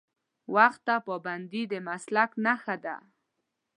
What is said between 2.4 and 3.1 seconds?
نښه ده.